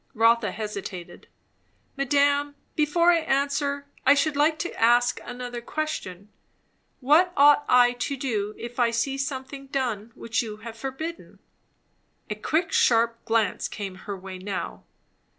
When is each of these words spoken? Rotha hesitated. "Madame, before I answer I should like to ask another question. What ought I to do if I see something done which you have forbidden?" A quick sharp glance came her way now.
Rotha 0.15 0.49
hesitated. 0.51 1.27
"Madame, 1.95 2.55
before 2.75 3.11
I 3.11 3.19
answer 3.19 3.85
I 4.03 4.15
should 4.15 4.35
like 4.35 4.57
to 4.57 4.73
ask 4.81 5.19
another 5.23 5.61
question. 5.61 6.29
What 7.01 7.31
ought 7.37 7.63
I 7.69 7.91
to 7.91 8.17
do 8.17 8.55
if 8.57 8.79
I 8.79 8.89
see 8.89 9.15
something 9.15 9.67
done 9.67 10.11
which 10.15 10.41
you 10.41 10.57
have 10.65 10.75
forbidden?" 10.75 11.37
A 12.31 12.33
quick 12.33 12.71
sharp 12.71 13.23
glance 13.25 13.67
came 13.67 13.93
her 13.93 14.17
way 14.17 14.39
now. 14.39 14.85